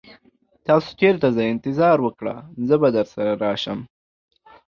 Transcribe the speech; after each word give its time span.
تاسو 0.65 0.89
چیرته 0.99 1.27
ځئ؟ 1.35 1.45
انتظار 1.49 1.97
وکړه، 2.01 2.35
زه 2.67 2.75
به 2.81 2.89
درسره 2.97 3.31
راشم. 3.43 3.79